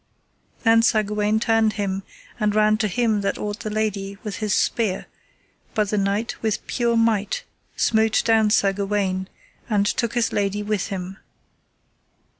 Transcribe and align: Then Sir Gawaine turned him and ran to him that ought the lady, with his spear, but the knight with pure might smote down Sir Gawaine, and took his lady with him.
Then 0.63 0.81
Sir 0.81 1.03
Gawaine 1.03 1.39
turned 1.39 1.73
him 1.73 2.01
and 2.39 2.55
ran 2.55 2.77
to 2.77 2.87
him 2.87 3.21
that 3.21 3.37
ought 3.37 3.59
the 3.59 3.69
lady, 3.69 4.17
with 4.23 4.37
his 4.37 4.51
spear, 4.51 5.05
but 5.75 5.91
the 5.91 5.97
knight 5.99 6.41
with 6.41 6.65
pure 6.65 6.97
might 6.97 7.43
smote 7.75 8.23
down 8.25 8.49
Sir 8.49 8.73
Gawaine, 8.73 9.27
and 9.69 9.85
took 9.85 10.15
his 10.15 10.33
lady 10.33 10.63
with 10.63 10.87
him. 10.87 11.17